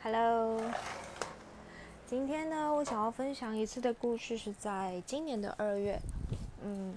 [0.00, 0.62] Hello，
[2.06, 6.00] 今天呢，我想要分享一次的故事是在今年的二月。
[6.62, 6.96] 嗯，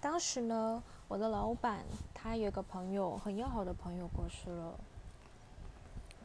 [0.00, 4.74] 当时呢，我的老板他有个朋友，很要好的朋友过世了。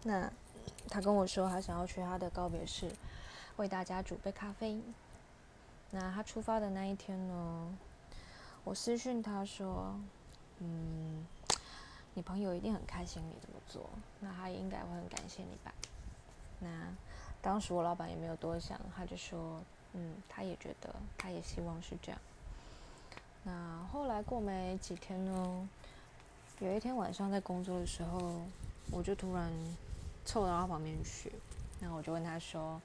[0.03, 0.31] 那
[0.87, 2.91] 他跟我说，他想要去他的告别式，
[3.55, 4.79] 为大家煮杯咖啡。
[5.89, 7.75] 那他出发的那一天呢，
[8.63, 9.99] 我私讯他说，
[10.59, 11.25] 嗯，
[12.17, 13.87] 你朋友一定很开心你这么做，
[14.19, 15.71] 那他应该会很感谢你吧。
[16.59, 16.67] 那
[17.43, 19.61] 当时我老板也没有多想，他就说，
[19.93, 22.19] 嗯，他也觉得，他也希望是这样。
[23.43, 25.69] 那后来过没几天呢，
[26.57, 28.41] 有一天晚上在工作的时候，
[28.91, 29.51] 我就突然
[30.25, 31.31] 凑到他旁边去，
[31.79, 32.81] 那我就问他说，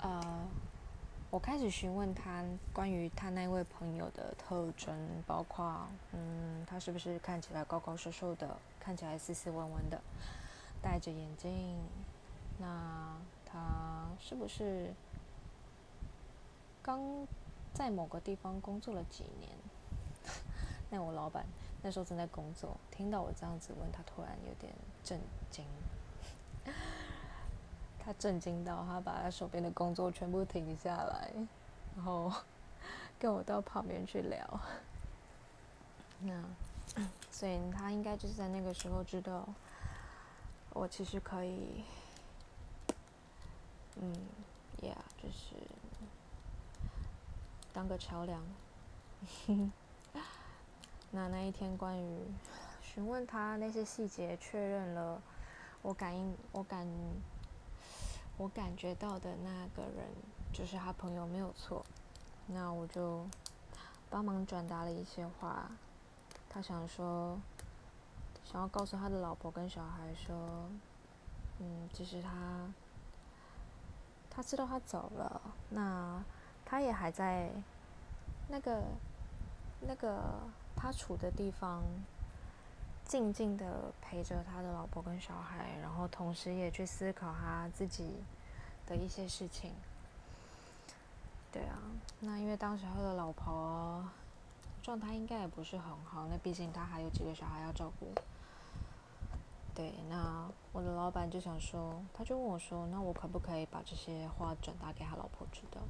[0.00, 0.48] 呃，
[1.32, 4.94] 我开始询问他关于他那位朋友的特征，
[5.26, 9.98] 包括，嗯，他是不是看起来高高瘦瘦的，看起来斯斯文文的，
[10.82, 11.78] 戴着眼镜。
[12.58, 14.92] 那他是不是
[16.82, 17.00] 刚
[17.72, 19.50] 在某个地方工作了几年？
[20.90, 21.46] 那我老板
[21.80, 24.70] 那时候正在工作，听到我这样子问他，突然有点
[25.02, 25.18] 震
[25.50, 25.64] 惊。
[28.04, 31.30] 他震惊到他把他手边的工作全部停下来，
[31.94, 32.32] 然后
[33.18, 34.60] 跟我到旁边去聊。
[36.20, 36.42] 那
[37.30, 39.48] 所以他应该就是在那个时候知道
[40.72, 41.84] 我其实可以。
[43.96, 44.10] 嗯
[44.80, 45.54] ，Yeah，就是
[47.72, 48.42] 当个桥梁。
[51.10, 52.20] 那那一天，关于
[52.80, 55.20] 询问他那些细节，确认了
[55.82, 56.88] 我感应、我感、
[58.42, 60.04] 我感觉到的那个人
[60.52, 61.84] 就是他朋友，没有错。
[62.48, 63.24] 那我就
[64.10, 65.70] 帮忙转达了一些话，
[66.50, 67.38] 他想说，
[68.44, 70.34] 想要告诉他的老婆跟小孩说，
[71.60, 72.30] 嗯，其实他。
[74.28, 76.24] 他知道他走了，那
[76.64, 77.50] 他也还在
[78.48, 78.82] 那个
[79.82, 80.20] 那个
[80.74, 81.82] 他处的地方，
[83.12, 88.14] 静静的陪着他的老婆跟小孩，然后同时也去思考他自己
[88.86, 89.70] 的一些事情。
[91.52, 91.76] 对啊，
[92.20, 94.02] 那因为当时他的老婆
[94.82, 98.06] 状态应该也不是很好，那毕竟他还有几个小孩要照顾。
[99.74, 105.82] 对，那我的老板就想说，他就问我说：“那我可不可以把这些话转达给他老婆知道？”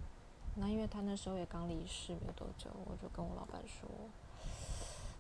[0.59, 3.89] 那因为他那时候也刚离世没有多久，我就跟我老板说：“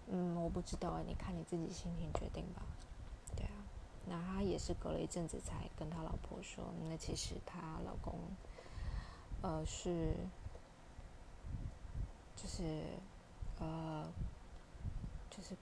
[0.08, 2.62] 嗯，我不知道啊，你看你自己心情决定吧。”
[3.36, 3.64] 对啊，
[4.06, 8.18] 那他也是隔了一阵子才跟他老婆说：“那其实她老公，
[9.42, 10.14] 呃，是，
[12.36, 12.84] 就是
[13.58, 14.06] 呃，
[15.30, 15.56] 就是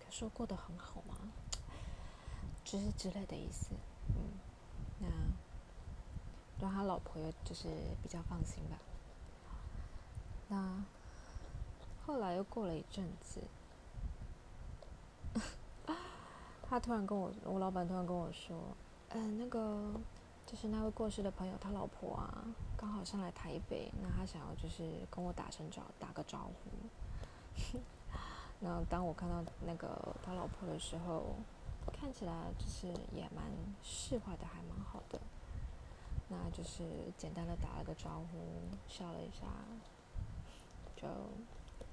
[0.00, 1.16] 他说过得很好吗？”
[2.64, 3.68] 就是之类的意思，
[4.08, 4.40] 嗯，
[4.98, 5.06] 那
[6.60, 7.68] 让他老婆就是
[8.02, 8.78] 比较放心吧。
[10.48, 10.84] 那
[12.06, 13.40] 后来又过了一阵子，
[16.62, 18.56] 他突然跟我，我老板突然跟我说
[19.10, 19.92] ：“嗯，那个
[20.46, 22.44] 就是那位过世的朋友，他老婆啊，
[22.76, 27.78] 刚好上来台北，那他想要就是跟我打声招，打个招呼。
[28.60, 31.34] ”那当我看到那个他老婆的时候。
[31.92, 33.44] 看起来就是也蛮
[33.80, 35.20] 释怀的，还蛮好的。
[36.28, 36.82] 那就是
[37.16, 38.38] 简单的打了个招呼，
[38.88, 39.46] 笑了一下，
[40.96, 41.06] 就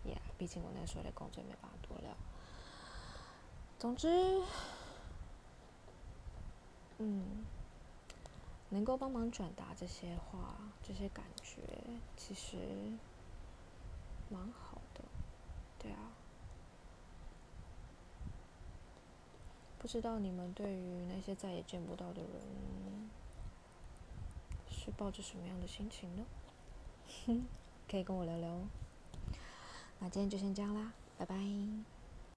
[0.03, 2.15] 也，毕竟我那时候的工作没办法多聊。
[3.79, 4.41] 总之，
[6.99, 7.45] 嗯，
[8.69, 11.61] 能够帮忙转达这些话、这些感觉，
[12.15, 12.57] 其实
[14.29, 15.01] 蛮好的，
[15.79, 15.97] 对啊。
[19.79, 23.09] 不知道你们对于那些再也见不到的人，
[24.69, 26.25] 是抱着什么样的心情呢？
[27.91, 28.67] 可以跟我聊聊哦。
[30.03, 31.33] 那今天就先这样啦，拜拜。